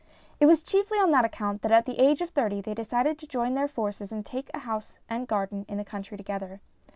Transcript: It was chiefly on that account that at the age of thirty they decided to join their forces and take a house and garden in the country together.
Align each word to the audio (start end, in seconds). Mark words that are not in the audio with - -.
It 0.39 0.47
was 0.47 0.63
chiefly 0.63 0.97
on 0.97 1.11
that 1.11 1.25
account 1.25 1.61
that 1.61 1.71
at 1.71 1.85
the 1.85 1.99
age 1.99 2.21
of 2.21 2.31
thirty 2.31 2.59
they 2.59 2.73
decided 2.73 3.19
to 3.19 3.27
join 3.27 3.53
their 3.53 3.67
forces 3.67 4.11
and 4.11 4.25
take 4.25 4.49
a 4.51 4.57
house 4.65 4.97
and 5.07 5.27
garden 5.27 5.63
in 5.69 5.77
the 5.77 5.85
country 5.85 6.17
together. 6.17 6.59